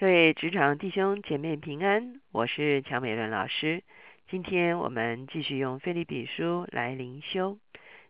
[0.00, 3.82] 各位职场弟兄姐妹平安，我是乔美伦老师。
[4.30, 7.58] 今天我们继续用菲利比书来灵修。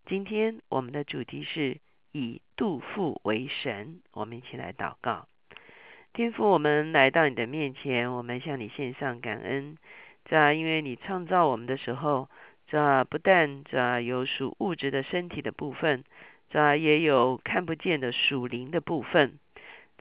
[0.06, 1.78] 今天我们的主题是
[2.12, 4.02] 以杜父为神。
[4.12, 5.26] 我们一起来祷告。
[6.12, 9.76] 天父，我们来到你的面前，我们向你献上感恩。
[10.26, 12.28] 这因为你创造我们的时候，
[12.68, 16.04] 这不但这有属物质的身体的部分，
[16.50, 19.40] 这也有看不见的属灵的部分。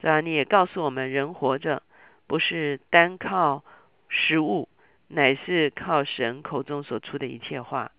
[0.02, 1.82] 这你也告诉我们，人活着
[2.26, 3.62] 不是单靠
[4.08, 4.68] 食物，
[5.08, 7.92] 乃是靠神口中所出的一切话。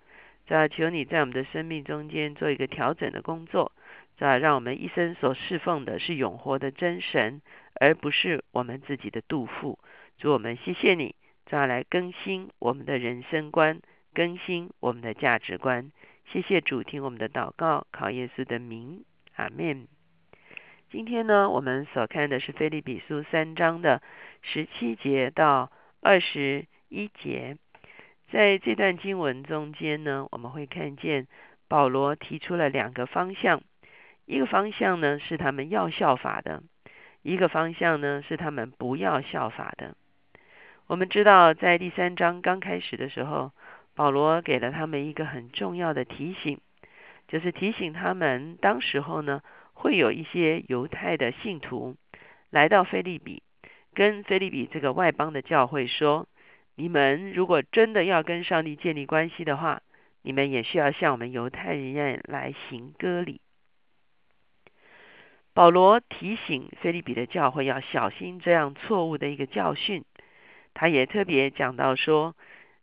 [0.47, 3.71] 这求你在我们的生命中间做一个调整的工作，
[4.17, 7.41] 这让我们一生所侍奉的是永活的真神，
[7.75, 9.77] 而不是我们自己的杜甫。
[10.17, 13.79] 主我们谢谢你，这来更新我们的人生观，
[14.13, 15.91] 更新我们的价值观。
[16.25, 19.87] 谢谢主听我们的祷告，考耶稣的名，阿门。
[20.91, 24.01] 今天呢，我们所看的是《菲利比书》三章的
[24.41, 27.55] 十七节到二十一节。
[28.29, 31.27] 在这段经文中间呢，我们会看见
[31.69, 33.61] 保罗提出了两个方向：
[34.25, 36.59] 一个方向呢是他们要效法的；
[37.21, 39.95] 一个方向呢是他们不要效法的。
[40.87, 43.53] 我们知道，在第三章刚开始的时候，
[43.95, 46.59] 保罗给了他们一个很重要的提醒，
[47.29, 49.41] 就是提醒他们当时候呢。
[49.73, 51.95] 会有一些犹太的信徒
[52.49, 53.41] 来到菲利比，
[53.93, 56.27] 跟菲利比这个外邦的教会说
[56.75, 59.81] ：“你们如果真的要跟上帝建立关系的话，
[60.21, 63.41] 你们也需要像我们犹太人一样来行割礼。”
[65.53, 70.05] 保罗提醒菲利比的教会要小心这样错误的一个教训。
[70.73, 72.35] 他也特别讲到说，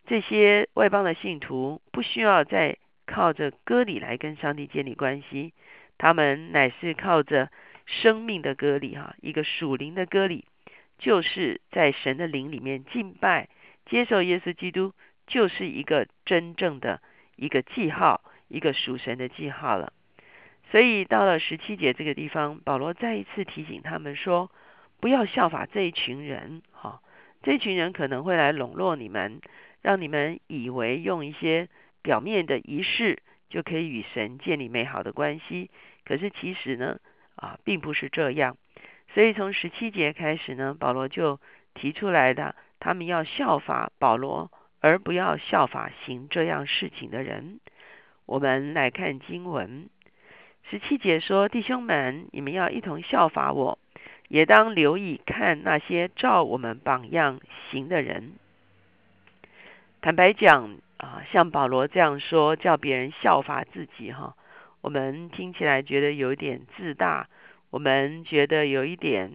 [0.06, 5.54] 这些外邦的信徒不需要再靠着割礼来跟上帝建立关系。
[5.98, 7.50] 他们乃是靠着
[7.84, 10.44] 生命的割礼，哈，一个属灵的割礼，
[10.98, 13.48] 就是在神的灵里面敬拜、
[13.86, 14.92] 接受耶稣基督，
[15.26, 17.02] 就是一个真正的
[17.36, 19.92] 一个记号，一个属神的记号了。
[20.70, 24.50] 所以到了十七节这个地方，保罗再一次提醒他们说：
[25.00, 27.00] 不要效法这一群人，哈，
[27.42, 29.40] 这群人可能会来笼络你们，
[29.80, 31.68] 让你们以为用一些
[32.02, 35.70] 表面的仪式就可以与神建立美好的关系。
[36.04, 36.98] 可是其实呢，
[37.36, 38.56] 啊，并不是这样。
[39.14, 41.40] 所以从十七节开始呢，保罗就
[41.74, 44.50] 提出来的，他们要效法保罗，
[44.80, 47.60] 而不要效法行这样事情的人。
[48.26, 49.88] 我们来看经文，
[50.70, 53.78] 十七节说：“弟兄们，你们要一同效法我，
[54.28, 58.34] 也当留意看那些照我们榜样行的人。”
[60.02, 64.34] 坦白讲啊，像保罗这样说，叫别人效法自己，哈。
[64.80, 67.28] 我们听起来觉得有一点自大，
[67.70, 69.32] 我们觉得有一点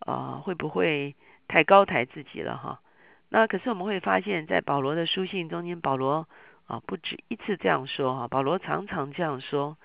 [0.00, 1.14] 啊，会不会
[1.46, 2.80] 太高抬自己了哈？
[3.28, 6.28] 那可是我们会发现，在保罗的书信中间，保罗
[6.66, 9.76] 啊不止一次这样说哈，保罗常常这样说。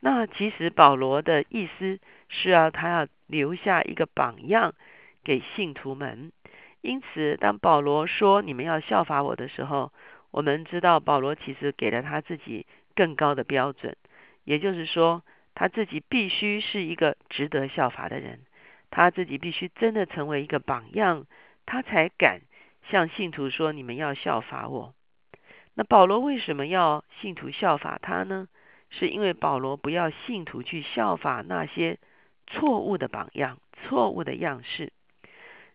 [0.00, 4.74] 那其实保罗的意思是要他要留下一个榜样
[5.22, 6.32] 给信徒们。
[6.80, 9.92] 因此，当保罗说你们要效法我的时候，
[10.32, 12.66] 我们知道保罗其实给了他自己
[12.96, 13.96] 更高的标准。
[14.42, 15.22] 也就是说，
[15.54, 18.40] 他自己必须是一个值得效法的人，
[18.90, 21.26] 他自己必须真的成为一个榜样，
[21.64, 22.40] 他才敢
[22.90, 24.94] 向信徒说：“你们要效法我。”
[25.74, 28.48] 那保罗为什么要信徒效法他呢？
[28.90, 31.98] 是因为保罗不要信徒去效法那些
[32.46, 34.92] 错误的榜样、错误的样式。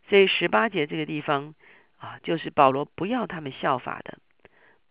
[0.09, 1.56] 所以十八节这个地方
[1.97, 4.19] 啊，就是保罗不要他们效法的。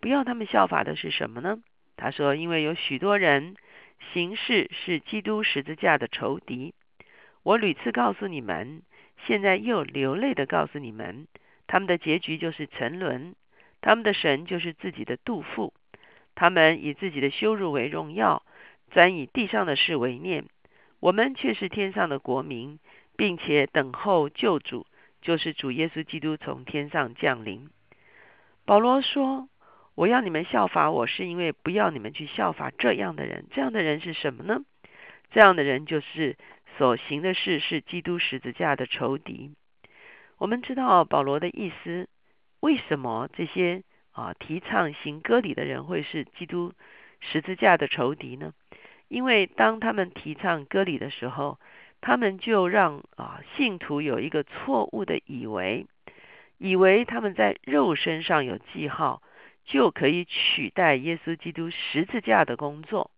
[0.00, 1.58] 不要他们效法的是什么呢？
[1.96, 3.56] 他说：“因为有许多人。”
[4.12, 6.74] 形式是基督十字架的仇敌。
[7.42, 8.82] 我屡次告诉你们，
[9.26, 11.26] 现在又流泪的告诉你们，
[11.66, 13.34] 他们的结局就是沉沦，
[13.80, 15.72] 他们的神就是自己的杜甫，
[16.34, 18.42] 他们以自己的羞辱为荣耀，
[18.90, 20.44] 专以地上的事为念。
[21.00, 22.78] 我们却是天上的国民，
[23.16, 24.86] 并且等候救主，
[25.22, 27.70] 就是主耶稣基督从天上降临。
[28.66, 29.48] 保罗说。
[29.96, 33.46] 我要你们效法我，是因为不要你们去效法这样的人。
[33.50, 34.62] 这样的人是什么呢？
[35.30, 36.36] 这样的人就是
[36.76, 39.54] 所行的事是基督十字架的仇敌。
[40.36, 42.08] 我们知道保罗的意思，
[42.60, 43.82] 为什么这些
[44.12, 46.74] 啊提倡行割礼的人会是基督
[47.20, 48.52] 十字架的仇敌呢？
[49.08, 51.58] 因为当他们提倡割礼的时候，
[52.02, 55.86] 他们就让啊信徒有一个错误的以为，
[56.58, 59.22] 以为他们在肉身上有记号。
[59.66, 63.10] 就可以取代耶稣基督十字架的工作。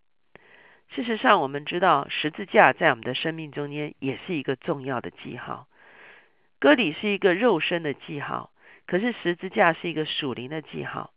[0.89, 5.69] 事实上，我们知道十字架在我们的生命中间也是一个重要的记号。
[6.59, 8.51] 割礼是一个肉身的记号，
[8.87, 11.13] 可是十字架是一个属灵的记号。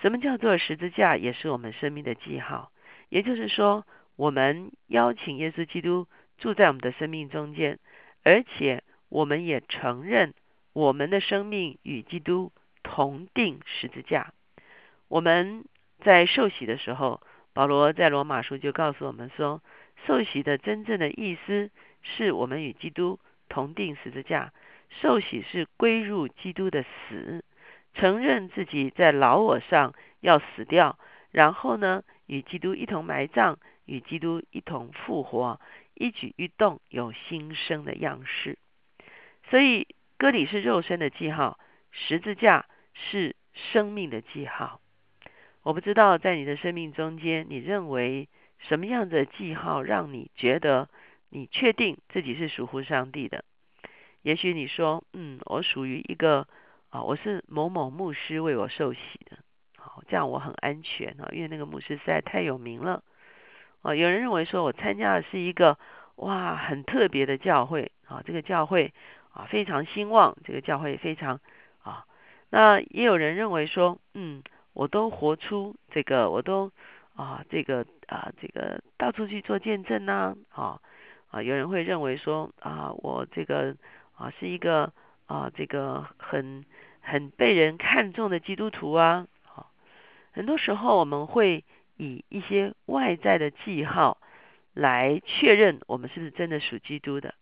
[0.00, 1.16] 什么叫做十字架？
[1.16, 2.72] 也是我们生命的记号。
[3.10, 3.86] 也就是说，
[4.16, 6.08] 我们邀请耶稣基督
[6.38, 7.78] 住在我们的生命中间，
[8.24, 10.32] 而且我们也承认
[10.72, 12.50] 我们的生命与基督
[12.82, 14.32] 同定十字架。
[15.12, 15.66] 我们
[16.00, 17.20] 在受洗的时候，
[17.52, 19.62] 保罗在罗马书就告诉我们说，
[20.06, 21.70] 受洗的真正的意思
[22.00, 23.20] 是我们与基督
[23.50, 24.54] 同定十字架。
[24.88, 27.44] 受洗是归入基督的死。
[27.92, 30.98] 承认自己在老我上要死掉，
[31.30, 35.60] 然后呢，与基督一同埋葬，与基督一同复活，
[35.92, 38.56] 一举一动有新生的样式。
[39.50, 41.58] 所以，割礼是肉身的记号，
[41.90, 42.64] 十字架
[42.94, 44.80] 是生命的记号。
[45.62, 48.28] 我不知道在你的生命中间，你认为
[48.58, 50.88] 什么样的记号让你觉得
[51.30, 53.44] 你确定自己是属乎上帝的？
[54.22, 56.46] 也许你说，嗯，我属于一个。
[56.92, 59.38] 啊，我是某某牧师为我受洗的，
[59.78, 63.02] 好，这样我很安全啊，因为那个牧师实在太有名了。
[63.80, 65.78] 啊，有人认为说我参加的是一个
[66.16, 68.92] 哇很特别的教会啊，这个教会
[69.32, 71.40] 啊非常兴旺，这个教会非常
[71.82, 72.04] 啊。
[72.50, 74.42] 那也有人认为说，嗯，
[74.72, 76.70] 我都活出这个，我都
[77.14, 80.80] 啊这个啊这个到处去做见证呐，啊
[81.30, 83.76] 啊，有人会认为说啊我这个
[84.16, 84.92] 啊是一个
[85.26, 86.64] 啊这个很。
[87.04, 89.72] 很被人看重的基督徒啊，好，
[90.30, 91.64] 很多时候我们会
[91.96, 94.18] 以一些外在的记号
[94.72, 97.34] 来确认我们是不是真的属基督的。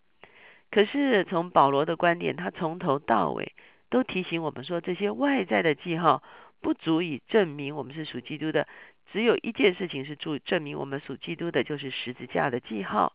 [0.70, 3.52] 可是从保罗的观点，他从头到尾
[3.90, 6.22] 都提醒我们说，这些外在的记号
[6.60, 8.66] 不足以证明我们是属基督的。
[9.12, 13.12] 只有一件事情是足证明我们属基督的，就是十字架的记号，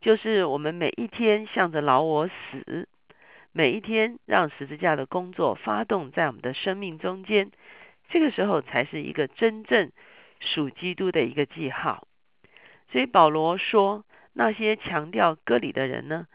[0.00, 2.88] 就是我们每一天向着老我死。
[3.52, 7.50] 每一天让十字架的工作发动在我们的生命中间，
[8.08, 9.90] 这个时候才是一个真正
[10.40, 12.06] 属基督的一个记号。
[12.90, 16.26] 所以保罗说，那些强调割礼的人呢，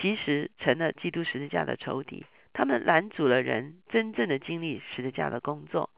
[0.00, 5.90] 其实成了基督十字架的仇敌，他们拦阻了人真正的经历十字架的工作。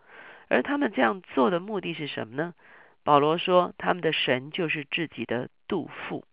[0.52, 2.54] 而他们这样做的目的是什么呢？
[3.04, 6.24] 保罗说，他们的神就是自己的杜甫。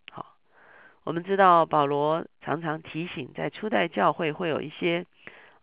[1.05, 5.05] 我们知道保罗常常提醒，在初代教会会有一些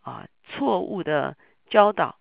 [0.01, 1.37] 啊错误的
[1.69, 2.17] 教导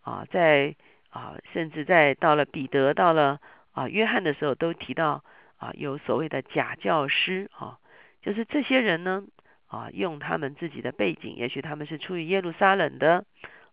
[0.00, 0.74] 啊，在
[1.10, 3.40] 啊甚至在到了彼得到了
[3.72, 5.22] 啊约翰的时候，都提到
[5.58, 7.78] 啊有所谓的假教师啊，
[8.22, 9.24] 就是这些人呢
[9.66, 13.26] 啊用他们自己的背景，也许他们是出于耶路撒冷的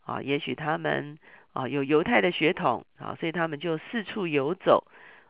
[0.04, 1.20] 啊，也许他们
[1.54, 4.86] 啊有犹太的血统啊，所以他们就四处游走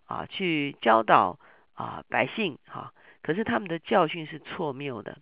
[0.05, 1.39] 啊去教导
[1.73, 2.93] 啊百姓哈。
[3.21, 5.17] 可是他们的教训是错谬的，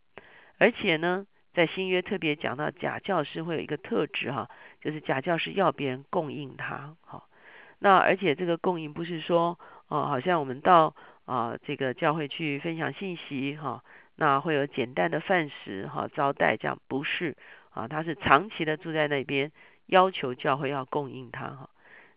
[0.59, 4.49] 而且呢，在新约特别讲到假教师会有一个特质哈，
[4.81, 7.27] 就是假教师要别人供应他，好，
[7.79, 10.95] 那而且这个供应不是说哦，好像我们到
[11.25, 13.83] 啊这个教会去分享信息哈，
[14.15, 17.35] 那会有简单的饭食哈招待这样，不是
[17.71, 19.51] 啊，他是长期的住在那边，
[19.87, 21.69] 要求教会要供应他哈，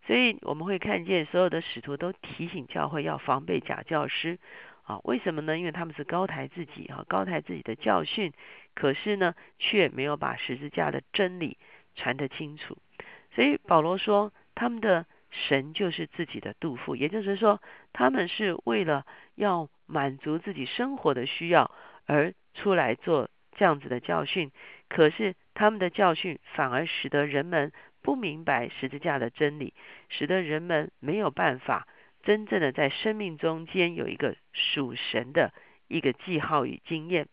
[0.06, 4.38] 所以我们会看见所有的使徒都提醒教会要防备假教师。
[4.84, 5.56] 啊，为什么呢？
[5.56, 8.32] 因为他们是高抬自己，哈，高抬自己的教训，
[8.74, 11.58] 可是呢，却没有把十字架的真理
[11.94, 12.76] 传得清楚。
[13.32, 17.62] 所以保罗说，他们的神就是自己的杜甫，也就是说，
[17.92, 21.70] 他们是为了要满足自己生活的需要
[22.06, 24.50] 而出来做这样子的教训。
[24.90, 29.72] 可是他们的教训反而使得人们不明白十字架的真理，
[30.10, 31.88] 使得人们没有办法。
[32.22, 35.54] 真正的在生命中间有一个属神的
[35.88, 37.26] 一个记号与经验，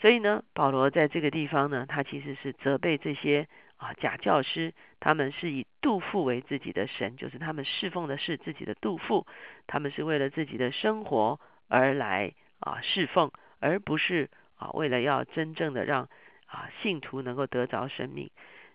[0.00, 9.26] 所以呢，保罗在这个地方呢，他其实是责备这些啊假教师，他们是以杜父为自己的神，就是他们侍奉的是自己的杜父，
[9.66, 16.08] 他们是为了自己的生活而来啊侍奉，而不是啊为了要真正的让
[16.56, 18.30] 啊信徒能够得着生命。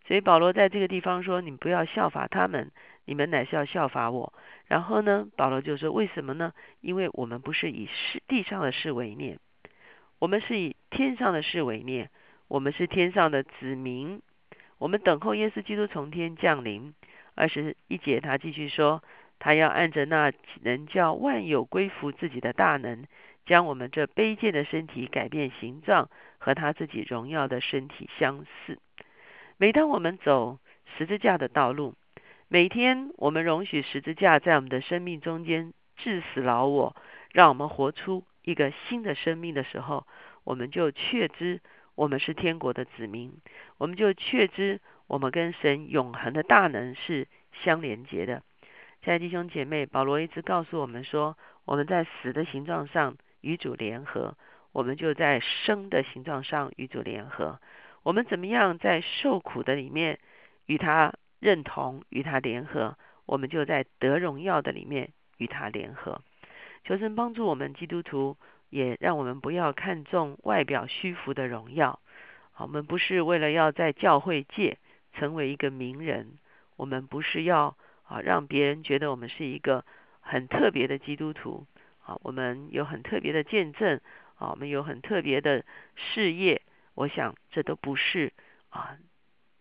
[0.08, 2.72] 所以保罗在这个地方说：“你不要效法他们，
[3.06, 4.34] 你们乃是要效法我。”
[4.68, 6.54] 然后呢，保罗就说：“为什么呢？
[6.82, 9.40] 因为我们不是以世地上的事为念，
[10.20, 12.10] 我们是以天上的事为念。
[12.48, 14.22] 我们是天上的子民，
[14.78, 16.94] 我们等候耶稣基督从天降临。”
[17.36, 19.02] 二十一节他继续说
[19.40, 20.34] ：“他要按着那
[20.64, 23.06] 能叫万有归服自己的大能，
[23.46, 28.80] 将我们这卑贱的身体改变形状，和他自己荣耀的身体相似。
[29.58, 30.60] 每当我们走
[30.98, 31.96] 十字架的道路。”
[32.54, 36.98] 每天，我们容许十字架在我们的生命中间致死老我，
[37.32, 40.06] 让我们活出一个新的生命的时候，
[40.44, 41.62] 我们就确知
[41.96, 43.32] 我们是天国的子民，
[43.78, 47.30] 我们就确知我们跟神永恒的大能是
[47.64, 48.44] 相连接的。
[49.02, 54.38] 亲爱的弟兄姐妹，保罗一直告诉我们说，我们在死的形状上与主联合，
[54.72, 57.60] 我们就在生的形状上与主联合。
[58.04, 60.20] 我们怎么样在受苦的里面
[60.66, 66.22] 与他认同、与他联合，我们就在得荣耀的里面与他联合。
[66.84, 68.38] 求神帮助我们基督徒，
[68.70, 72.00] 也让我们不要看重外表虚浮的荣耀。
[72.58, 74.78] 我们不是为了要在教会界
[75.14, 76.38] 成为一个名人，
[76.78, 77.76] 我们不是要。
[78.04, 79.86] 啊，让别人觉得我们是一个
[80.20, 81.66] 很特别的基督徒
[82.04, 84.00] 啊，我们有很特别的见证
[84.36, 85.64] 啊，我们有很特别的
[85.96, 86.62] 事业，
[86.94, 88.34] 我想这都不是
[88.70, 88.98] 啊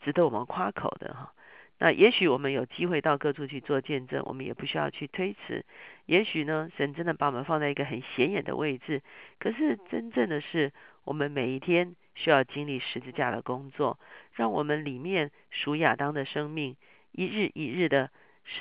[0.02, 1.32] 值得我们夸口的哈。
[1.78, 5.64] 那也许我们有机会到各处去做见证，我们也不需要去推辞。
[6.06, 9.02] 也许呢，神真的把我们放在一个很显眼的位置，
[9.38, 10.72] 可是真正的是
[11.04, 13.98] 我们每一天需要经历十字架的工作，
[14.34, 16.76] 让我们里面属亚当的生命
[17.12, 18.10] 一日一日的。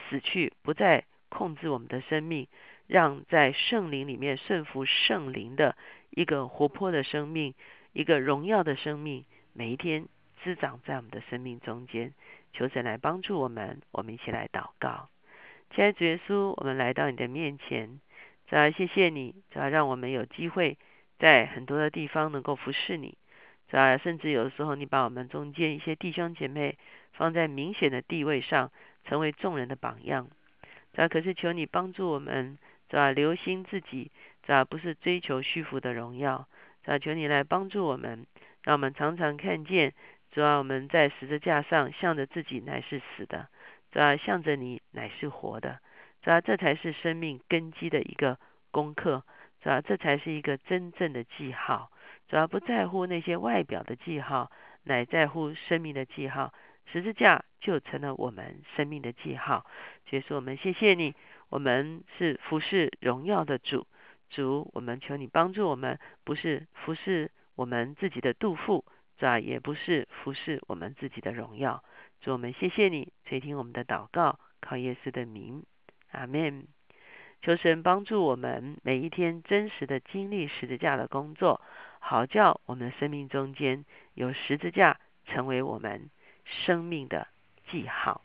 [0.10, 2.48] 死去，不再控制我们的生命，
[2.90, 5.78] 让在圣灵里面顺服圣灵的
[6.10, 7.54] 一个活泼的生命，
[7.94, 10.08] 一个荣耀的生命，每一天
[10.44, 12.14] 滋长在我们的生命中间。
[12.52, 15.08] 求神来帮助我们，我们一起来祷告。
[15.70, 18.02] 亲爱的主耶稣，我们来到你的面前，
[18.48, 20.78] 主要谢谢你，主要让我们有机会
[21.20, 23.16] 在很多的地方能够服侍你。
[23.70, 26.76] 主要甚至有的时候，你把我们中间一些弟兄姐妹
[27.14, 28.72] 放在明显的地位上。
[29.06, 30.28] 成为众人的榜样，
[30.94, 34.12] 这可是求你帮助我们，这留心自己，
[34.44, 36.48] 这不是追求虚浮的荣耀，
[36.84, 38.26] 这求你来帮助我们，
[38.64, 39.94] 让我们常常看见，
[40.32, 43.48] 主要我们在十字架上向着自己乃是死的，
[43.92, 45.80] 主要向着你乃是活的，
[46.24, 48.38] 主要这才是生命根基的一个
[48.72, 49.24] 功课，
[49.62, 51.92] 主要这才是一个真正的记号，
[52.28, 54.52] 主要不在乎那些外表的记号，
[54.84, 56.54] 乃在乎生命的记号。
[56.92, 59.64] 十字架就成了我们生命的记号，
[60.10, 61.14] 所以说我们谢谢你，
[61.50, 63.86] 我们是服侍荣耀的主，
[64.30, 68.86] 主，我们求你帮助我们，不是服侍我们自己的肚腹，
[69.18, 71.84] 这也不是服侍我们自己的荣耀，
[72.22, 75.64] 主，我们谢谢你垂听我们的祷告，靠耶稣的名，
[76.12, 76.68] 阿门。
[77.42, 81.62] 求神帮助我们每一天真实的经历十字架的工作，
[82.00, 86.10] 好叫我们的生命中间有十字架成为我们。
[86.66, 87.28] 生命的
[87.70, 88.24] 记号。